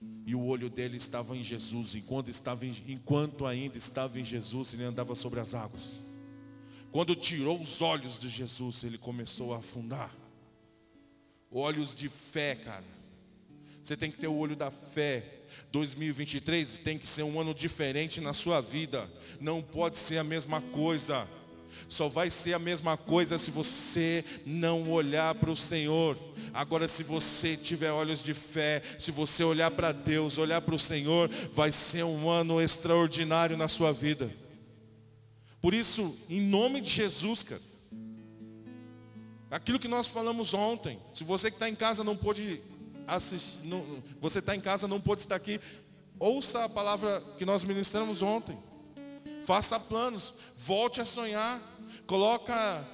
E 0.00 0.34
o 0.34 0.44
olho 0.44 0.70
dele 0.70 0.96
estava 0.96 1.36
em 1.36 1.42
Jesus, 1.42 1.94
enquanto, 1.94 2.30
estava 2.30 2.64
em, 2.64 2.76
enquanto 2.86 3.46
ainda 3.46 3.76
estava 3.76 4.20
em 4.20 4.24
Jesus, 4.24 4.72
ele 4.72 4.84
andava 4.84 5.14
sobre 5.14 5.40
as 5.40 5.54
águas. 5.54 5.98
Quando 6.92 7.14
tirou 7.14 7.60
os 7.60 7.82
olhos 7.82 8.18
de 8.18 8.28
Jesus, 8.28 8.84
ele 8.84 8.98
começou 8.98 9.54
a 9.54 9.58
afundar. 9.58 10.14
Olhos 11.50 11.94
de 11.94 12.08
fé, 12.08 12.54
cara. 12.54 12.84
Você 13.82 13.96
tem 13.96 14.10
que 14.10 14.18
ter 14.18 14.28
o 14.28 14.36
olho 14.36 14.54
da 14.54 14.70
fé. 14.70 15.24
2023 15.72 16.78
tem 16.80 16.98
que 16.98 17.06
ser 17.06 17.22
um 17.22 17.40
ano 17.40 17.54
diferente 17.54 18.20
na 18.20 18.34
sua 18.34 18.60
vida. 18.60 19.08
Não 19.40 19.62
pode 19.62 19.98
ser 19.98 20.18
a 20.18 20.24
mesma 20.24 20.60
coisa. 20.60 21.26
Só 21.88 22.08
vai 22.08 22.30
ser 22.30 22.54
a 22.54 22.58
mesma 22.58 22.96
coisa 22.96 23.38
se 23.38 23.50
você 23.50 24.24
não 24.44 24.90
olhar 24.90 25.34
para 25.34 25.50
o 25.50 25.56
Senhor. 25.56 26.16
Agora, 26.52 26.88
se 26.88 27.02
você 27.02 27.56
tiver 27.56 27.90
olhos 27.90 28.22
de 28.22 28.34
fé, 28.34 28.82
se 28.98 29.10
você 29.10 29.44
olhar 29.44 29.70
para 29.70 29.92
Deus, 29.92 30.38
olhar 30.38 30.60
para 30.60 30.74
o 30.74 30.78
Senhor, 30.78 31.28
vai 31.54 31.72
ser 31.72 32.04
um 32.04 32.28
ano 32.28 32.60
extraordinário 32.60 33.56
na 33.56 33.68
sua 33.68 33.92
vida. 33.92 34.30
Por 35.60 35.74
isso, 35.74 36.16
em 36.28 36.40
nome 36.40 36.80
de 36.80 36.90
Jesus, 36.90 37.42
cara, 37.42 37.60
aquilo 39.50 39.78
que 39.78 39.88
nós 39.88 40.06
falamos 40.06 40.54
ontem, 40.54 40.98
se 41.12 41.24
você 41.24 41.50
que 41.50 41.56
está 41.56 41.68
em 41.68 41.74
casa 41.74 42.04
não 42.04 42.16
pôde 42.16 42.60
assistir, 43.06 43.66
não, 43.66 43.84
você 44.20 44.38
está 44.38 44.54
em 44.54 44.60
casa 44.60 44.86
não 44.86 45.00
pôde 45.00 45.22
estar 45.22 45.34
aqui, 45.34 45.60
ouça 46.18 46.64
a 46.64 46.68
palavra 46.68 47.22
que 47.38 47.44
nós 47.44 47.64
ministramos 47.64 48.22
ontem. 48.22 48.56
Faça 49.48 49.80
planos, 49.80 50.34
volte 50.58 51.00
a 51.00 51.06
sonhar, 51.06 51.58
coloca 52.06 52.86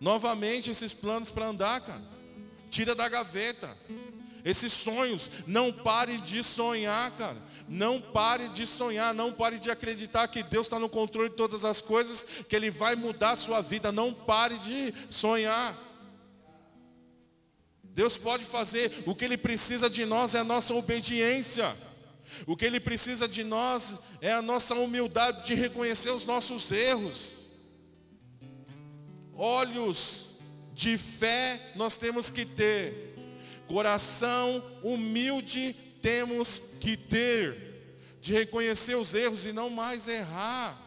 novamente 0.00 0.70
esses 0.70 0.94
planos 0.94 1.30
para 1.30 1.44
andar, 1.44 1.78
cara. 1.82 2.00
Tira 2.70 2.94
da 2.94 3.06
gaveta. 3.06 3.76
Esses 4.46 4.72
sonhos, 4.72 5.30
não 5.46 5.70
pare 5.70 6.16
de 6.16 6.42
sonhar, 6.42 7.10
cara. 7.18 7.36
Não 7.68 8.00
pare 8.00 8.48
de 8.48 8.66
sonhar, 8.66 9.12
não 9.12 9.30
pare 9.30 9.58
de 9.58 9.70
acreditar 9.70 10.26
que 10.26 10.42
Deus 10.42 10.68
está 10.68 10.78
no 10.78 10.88
controle 10.88 11.28
de 11.28 11.36
todas 11.36 11.66
as 11.66 11.82
coisas, 11.82 12.46
que 12.48 12.56
Ele 12.56 12.70
vai 12.70 12.96
mudar 12.96 13.32
a 13.32 13.36
sua 13.36 13.60
vida. 13.60 13.92
Não 13.92 14.10
pare 14.10 14.56
de 14.56 14.94
sonhar. 15.10 15.78
Deus 17.84 18.16
pode 18.16 18.42
fazer, 18.44 19.02
o 19.04 19.14
que 19.14 19.26
Ele 19.26 19.36
precisa 19.36 19.90
de 19.90 20.06
nós 20.06 20.34
é 20.34 20.38
a 20.38 20.44
nossa 20.44 20.72
obediência. 20.72 21.91
O 22.46 22.56
que 22.56 22.64
Ele 22.64 22.80
precisa 22.80 23.28
de 23.28 23.44
nós 23.44 24.00
é 24.20 24.32
a 24.32 24.42
nossa 24.42 24.74
humildade 24.74 25.46
de 25.46 25.54
reconhecer 25.54 26.10
os 26.10 26.24
nossos 26.24 26.70
erros. 26.70 27.36
Olhos 29.34 30.40
de 30.74 30.96
fé 30.96 31.60
nós 31.74 31.96
temos 31.96 32.30
que 32.30 32.44
ter 32.44 33.12
Coração 33.72 34.62
humilde 34.82 35.74
temos 36.02 36.76
que 36.78 36.94
ter, 36.94 37.56
de 38.20 38.34
reconhecer 38.34 38.96
os 38.96 39.14
erros 39.14 39.46
e 39.46 39.52
não 39.52 39.70
mais 39.70 40.08
errar. 40.08 40.78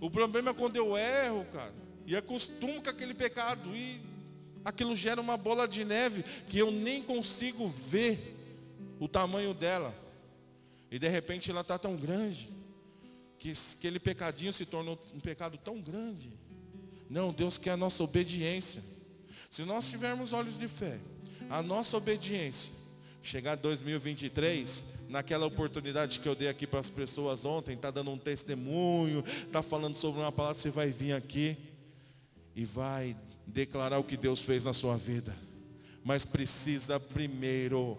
O 0.00 0.10
problema 0.10 0.50
é 0.50 0.54
quando 0.54 0.74
eu 0.74 0.96
erro, 0.98 1.46
cara, 1.52 1.72
e 2.04 2.16
acostumo 2.16 2.82
com 2.82 2.90
aquele 2.90 3.14
pecado, 3.14 3.76
e 3.76 4.00
aquilo 4.64 4.96
gera 4.96 5.20
uma 5.20 5.36
bola 5.36 5.68
de 5.68 5.84
neve 5.84 6.24
que 6.48 6.58
eu 6.58 6.72
nem 6.72 7.04
consigo 7.04 7.68
ver 7.68 8.18
o 8.98 9.06
tamanho 9.06 9.54
dela. 9.54 9.94
E 10.90 10.98
de 10.98 11.08
repente 11.08 11.50
ela 11.50 11.62
está 11.62 11.78
tão 11.78 11.96
grande, 11.96 12.48
que 13.38 13.52
aquele 13.76 13.98
pecadinho 13.98 14.52
se 14.52 14.64
tornou 14.64 14.98
um 15.14 15.20
pecado 15.20 15.58
tão 15.58 15.80
grande. 15.80 16.32
Não, 17.10 17.32
Deus 17.32 17.58
quer 17.58 17.72
a 17.72 17.76
nossa 17.76 18.02
obediência. 18.02 18.82
Se 19.50 19.62
nós 19.62 19.88
tivermos 19.88 20.32
olhos 20.32 20.58
de 20.58 20.66
fé, 20.66 20.98
a 21.50 21.62
nossa 21.62 21.96
obediência, 21.96 22.72
chegar 23.22 23.56
2023, 23.56 25.08
naquela 25.08 25.46
oportunidade 25.46 26.20
que 26.20 26.28
eu 26.28 26.34
dei 26.34 26.48
aqui 26.48 26.66
para 26.66 26.80
as 26.80 26.88
pessoas 26.88 27.44
ontem, 27.44 27.74
está 27.74 27.90
dando 27.90 28.10
um 28.10 28.18
testemunho, 28.18 29.24
está 29.26 29.62
falando 29.62 29.94
sobre 29.94 30.20
uma 30.20 30.32
palavra, 30.32 30.58
você 30.58 30.70
vai 30.70 30.90
vir 30.90 31.12
aqui 31.12 31.56
e 32.54 32.64
vai 32.64 33.16
declarar 33.46 33.98
o 33.98 34.04
que 34.04 34.16
Deus 34.16 34.40
fez 34.40 34.64
na 34.64 34.72
sua 34.72 34.96
vida. 34.96 35.34
Mas 36.02 36.24
precisa 36.24 36.98
primeiro 36.98 37.98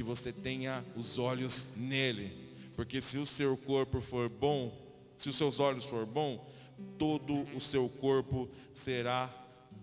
que 0.00 0.04
você 0.04 0.32
tenha 0.32 0.82
os 0.96 1.18
olhos 1.18 1.76
nele. 1.76 2.32
Porque 2.74 3.02
se 3.02 3.18
o 3.18 3.26
seu 3.26 3.54
corpo 3.54 4.00
for 4.00 4.30
bom, 4.30 4.74
se 5.14 5.28
os 5.28 5.36
seus 5.36 5.60
olhos 5.60 5.84
for 5.84 6.06
bom, 6.06 6.50
todo 6.98 7.42
o 7.54 7.60
seu 7.60 7.86
corpo 7.86 8.48
será 8.72 9.30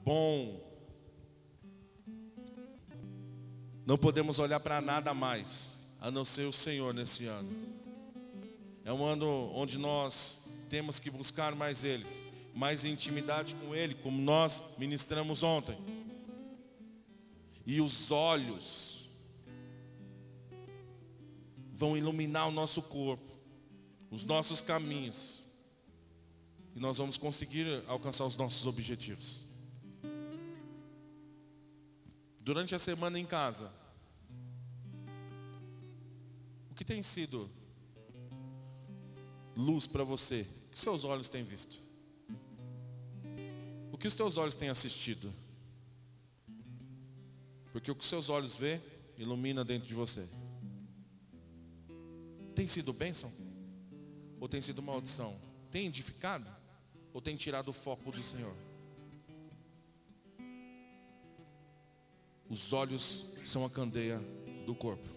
bom. 0.03 0.59
Não 3.85 3.95
podemos 3.95 4.39
olhar 4.39 4.59
para 4.59 4.81
nada 4.81 5.13
mais, 5.13 5.93
a 6.01 6.09
não 6.09 6.25
ser 6.25 6.47
o 6.47 6.51
Senhor 6.51 6.95
nesse 6.95 7.27
ano. 7.27 7.49
É 8.83 8.91
um 8.91 9.05
ano 9.05 9.51
onde 9.53 9.77
nós 9.77 10.65
temos 10.67 10.97
que 10.97 11.11
buscar 11.11 11.53
mais 11.53 11.83
Ele, 11.83 12.07
mais 12.55 12.83
intimidade 12.83 13.53
com 13.53 13.75
Ele, 13.75 13.93
como 13.93 14.19
nós 14.19 14.77
ministramos 14.79 15.43
ontem. 15.43 15.77
E 17.67 17.79
os 17.79 18.09
olhos 18.09 18.96
vão 21.77 21.95
iluminar 21.95 22.47
o 22.47 22.51
nosso 22.51 22.81
corpo, 22.81 23.31
os 24.09 24.23
nossos 24.23 24.61
caminhos, 24.61 25.43
e 26.75 26.79
nós 26.79 26.97
vamos 26.97 27.17
conseguir 27.17 27.83
alcançar 27.87 28.25
os 28.25 28.35
nossos 28.35 28.65
objetivos. 28.65 29.41
Durante 32.41 32.73
a 32.73 32.79
semana 32.79 33.19
em 33.19 33.25
casa, 33.27 33.71
o 36.71 36.73
que 36.73 36.83
tem 36.83 37.03
sido 37.03 37.47
luz 39.55 39.85
para 39.85 40.03
você? 40.03 40.47
O 40.69 40.71
que 40.71 40.79
seus 40.79 41.03
olhos 41.03 41.29
têm 41.29 41.43
visto? 41.43 41.77
O 43.91 43.97
que 43.99 44.07
os 44.07 44.15
teus 44.15 44.35
olhos 44.37 44.55
têm 44.55 44.69
assistido? 44.69 45.31
Porque 47.71 47.91
o 47.91 47.95
que 47.95 48.05
seus 48.05 48.29
olhos 48.29 48.55
vê 48.55 48.81
ilumina 49.17 49.63
dentro 49.63 49.87
de 49.87 49.93
você. 49.93 50.27
Tem 52.57 52.67
sido 52.67 52.91
bênção? 52.91 53.31
Ou 54.39 54.49
tem 54.49 54.59
sido 54.63 54.81
maldição? 54.81 55.39
Tem 55.69 55.85
edificado? 55.85 56.49
Ou 57.13 57.21
tem 57.21 57.35
tirado 57.35 57.67
o 57.67 57.71
foco 57.71 58.11
do 58.11 58.23
Senhor? 58.23 58.55
Os 62.49 62.73
olhos 62.73 63.35
são 63.45 63.63
a 63.63 63.69
candeia 63.69 64.19
do 64.65 64.73
corpo. 64.73 65.07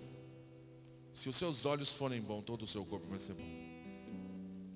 Se 1.15 1.31
os 1.31 1.37
seus 1.37 1.65
olhos 1.65 1.91
forem 1.91 2.21
bons, 2.21 2.43
todo 2.43 2.65
o 2.65 2.69
seu 2.69 2.85
corpo 2.85 3.07
vai 3.07 3.19
ser 3.19 3.33
bom. 3.33 3.49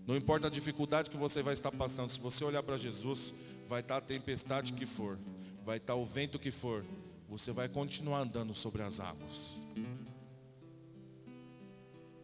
Não 0.07 0.17
importa 0.17 0.47
a 0.47 0.51
dificuldade 0.51 1.11
que 1.11 1.19
você 1.19 1.43
vai 1.43 1.53
estar 1.53 1.71
passando, 1.71 2.09
se 2.09 2.19
você 2.19 2.45
olhar 2.45 2.63
para 2.63 2.79
Jesus, 2.79 3.35
vai 3.69 3.83
estar 3.83 3.99
a 3.99 4.01
tempestade 4.01 4.73
que 4.73 4.87
for, 4.87 5.19
vai 5.67 5.77
estar 5.77 5.97
o 5.97 6.05
vento 6.07 6.39
que 6.39 6.51
for, 6.51 6.83
você 7.29 7.53
vai 7.53 7.69
continuar 7.69 8.21
andando 8.21 8.55
sobre 8.55 8.83
as 8.83 9.01
águas. 9.01 9.64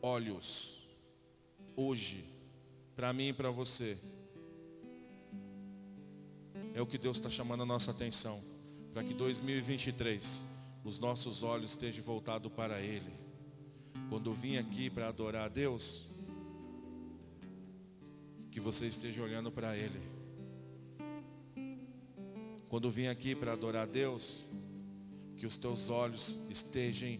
Olhos, 0.02 0.88
hoje, 1.76 2.24
para 2.96 3.12
mim 3.12 3.28
e 3.28 3.32
para 3.32 3.50
você, 3.50 3.98
é 6.74 6.80
o 6.80 6.86
que 6.86 6.96
Deus 6.96 7.18
está 7.18 7.28
chamando 7.28 7.64
a 7.64 7.66
nossa 7.66 7.90
atenção 7.90 8.40
para 8.92 9.04
que 9.04 9.14
2023 9.14 10.42
os 10.84 10.98
nossos 10.98 11.42
olhos 11.42 11.70
estejam 11.70 12.02
voltados 12.02 12.50
para 12.52 12.80
Ele. 12.80 13.12
Quando 14.08 14.30
eu 14.30 14.34
vim 14.34 14.56
aqui 14.56 14.90
para 14.90 15.08
adorar 15.08 15.44
a 15.44 15.48
Deus, 15.48 16.06
que 18.50 18.58
você 18.58 18.86
esteja 18.86 19.22
olhando 19.22 19.52
para 19.52 19.76
Ele. 19.76 20.00
Quando 22.68 22.88
eu 22.88 22.90
vim 22.90 23.06
aqui 23.06 23.34
para 23.34 23.52
adorar 23.52 23.82
a 23.82 23.90
Deus, 23.90 24.42
que 25.36 25.46
os 25.46 25.56
teus 25.56 25.88
olhos 25.88 26.48
estejam 26.50 27.18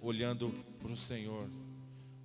olhando 0.00 0.52
para 0.80 0.92
o 0.92 0.96
Senhor. 0.96 1.48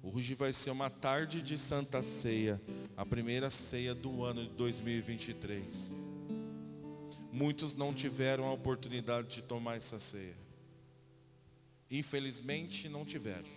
Hoje 0.02 0.34
vai 0.34 0.54
ser 0.54 0.72
uma 0.72 0.90
tarde 0.90 1.42
de 1.42 1.58
Santa 1.58 2.02
Ceia, 2.02 2.60
a 2.96 3.06
primeira 3.06 3.50
ceia 3.50 3.94
do 3.94 4.24
ano 4.24 4.44
de 4.44 4.50
2023 4.52 6.10
muitos 7.32 7.74
não 7.74 7.94
tiveram 7.94 8.46
a 8.46 8.52
oportunidade 8.52 9.36
de 9.36 9.42
tomar 9.44 9.78
essa 9.78 10.00
ceia. 10.00 10.36
Infelizmente 11.90 12.90
não 12.90 13.06
tiveram. 13.06 13.48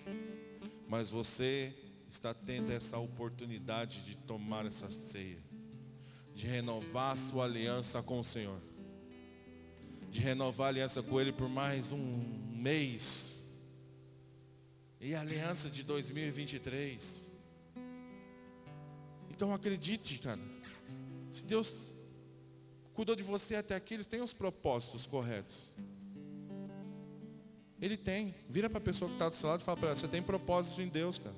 Mas 0.89 1.11
você 1.11 1.75
está 2.09 2.33
tendo 2.35 2.71
essa 2.71 2.99
oportunidade 2.99 4.05
de 4.05 4.17
tomar 4.17 4.67
essa 4.67 4.91
ceia, 4.91 5.39
de 6.35 6.47
renovar 6.47 7.17
sua 7.17 7.45
aliança 7.45 8.03
com 8.03 8.21
o 8.21 8.25
Senhor, 8.25 8.61
de 10.11 10.21
renovar 10.21 10.67
a 10.67 10.69
aliança 10.69 11.03
com 11.03 11.21
Ele 11.21 11.33
por 11.33 11.49
mais 11.49 11.91
um 11.91 11.99
mês. 12.55 13.32
E 15.05 15.17
a 15.17 15.21
aliança 15.21 15.69
de 15.69 15.83
2023. 15.83 17.25
Então 19.29 19.53
acredite, 19.53 20.21
cara. 20.21 20.41
Se 21.29 21.45
Deus 21.45 21.89
cuidou 22.95 23.17
de 23.17 23.25
você 23.25 23.57
até 23.57 23.75
aqui, 23.75 23.95
eles 23.95 24.07
têm 24.07 24.23
os 24.23 24.33
propósitos 24.33 25.05
corretos. 25.05 25.67
Ele 27.81 27.97
tem. 27.97 28.33
Vira 28.49 28.71
para 28.71 28.79
a 28.79 28.81
pessoa 28.81 29.09
que 29.09 29.17
está 29.17 29.29
do 29.29 29.35
seu 29.35 29.49
lado 29.49 29.61
e 29.63 29.65
fala 29.65 29.77
para 29.77 29.89
ela: 29.89 29.97
você 29.97 30.07
tem 30.07 30.23
propósitos 30.23 30.79
em 30.79 30.89
Deus, 30.89 31.19
cara. 31.19 31.35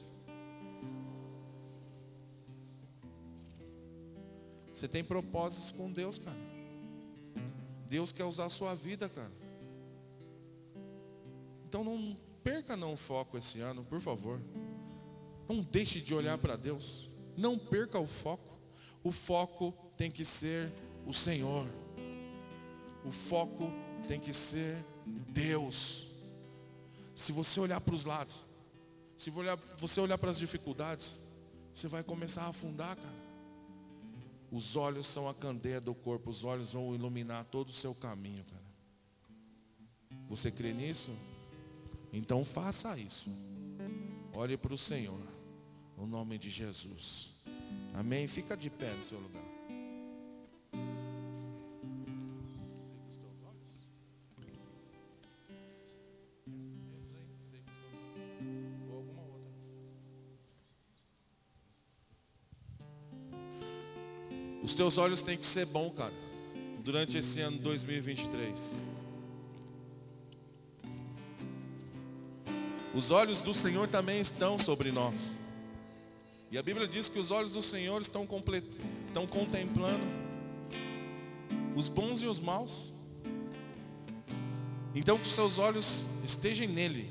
Você 4.70 4.86
tem 4.86 5.02
propósitos 5.02 5.72
com 5.72 5.90
Deus, 5.90 6.18
cara. 6.18 6.36
Deus 7.88 8.12
quer 8.12 8.24
usar 8.24 8.44
a 8.44 8.50
sua 8.50 8.74
vida, 8.74 9.08
cara. 9.08 9.32
Então 11.64 11.82
não 11.82 12.14
perca 12.44 12.76
não 12.76 12.92
o 12.92 12.96
foco 12.96 13.38
esse 13.38 13.60
ano, 13.60 13.82
por 13.86 14.00
favor. 14.00 14.40
Não 15.48 15.62
deixe 15.62 16.00
de 16.00 16.14
olhar 16.14 16.38
para 16.38 16.54
Deus. 16.54 17.08
Não 17.36 17.58
perca 17.58 17.98
o 17.98 18.06
foco. 18.06 18.60
O 19.02 19.10
foco 19.10 19.72
tem 19.96 20.10
que 20.10 20.24
ser 20.24 20.70
o 21.06 21.12
Senhor. 21.12 21.66
O 23.04 23.10
foco 23.10 23.72
tem 24.06 24.20
que 24.20 24.32
ser 24.32 24.76
Deus. 25.28 26.22
Se 27.16 27.32
você 27.32 27.58
olhar 27.60 27.80
para 27.80 27.94
os 27.94 28.04
lados, 28.04 28.44
se 29.16 29.30
você 29.78 30.00
olhar 30.00 30.18
para 30.18 30.30
as 30.30 30.38
dificuldades, 30.38 31.20
você 31.74 31.88
vai 31.88 32.02
começar 32.02 32.42
a 32.42 32.48
afundar, 32.48 32.96
cara. 32.96 33.24
Os 34.50 34.76
olhos 34.76 35.06
são 35.06 35.28
a 35.28 35.34
candeia 35.34 35.80
do 35.80 35.94
corpo, 35.94 36.30
os 36.30 36.44
olhos 36.44 36.72
vão 36.72 36.94
iluminar 36.94 37.44
todo 37.46 37.70
o 37.70 37.72
seu 37.72 37.94
caminho, 37.94 38.44
cara. 38.44 38.64
Você 40.28 40.50
crê 40.50 40.72
nisso? 40.72 41.10
Então 42.14 42.44
faça 42.44 42.96
isso. 42.96 43.28
Olhe 44.32 44.56
para 44.56 44.72
o 44.72 44.78
Senhor, 44.78 45.20
no 45.98 46.06
nome 46.06 46.38
de 46.38 46.48
Jesus. 46.48 47.42
Amém? 47.92 48.28
Fica 48.28 48.56
de 48.56 48.70
pé 48.70 48.92
no 48.92 49.04
seu 49.04 49.18
lugar. 49.18 49.42
Os 64.62 64.72
teus 64.72 64.98
olhos 64.98 65.20
têm 65.20 65.36
que 65.36 65.44
ser 65.44 65.66
bom, 65.66 65.90
cara, 65.90 66.12
durante 66.84 67.18
esse 67.18 67.40
ano 67.40 67.58
2023. 67.58 68.93
Os 72.94 73.10
olhos 73.10 73.42
do 73.42 73.52
Senhor 73.52 73.88
também 73.88 74.20
estão 74.20 74.58
sobre 74.58 74.92
nós. 74.92 75.32
E 76.50 76.56
a 76.56 76.62
Bíblia 76.62 76.86
diz 76.86 77.08
que 77.08 77.18
os 77.18 77.32
olhos 77.32 77.50
do 77.50 77.62
Senhor 77.62 78.00
estão, 78.00 78.22
estão 79.08 79.26
contemplando 79.26 80.04
os 81.74 81.88
bons 81.88 82.22
e 82.22 82.26
os 82.26 82.38
maus. 82.38 82.92
Então 84.94 85.18
que 85.18 85.26
seus 85.26 85.58
olhos 85.58 86.22
estejam 86.24 86.68
nele, 86.68 87.10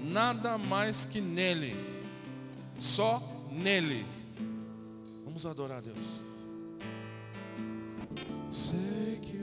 nada 0.00 0.56
mais 0.56 1.04
que 1.04 1.20
nele, 1.20 1.74
só 2.78 3.20
nele. 3.50 4.06
Vamos 5.24 5.44
adorar 5.44 5.78
a 5.78 5.80
Deus. 5.80 6.31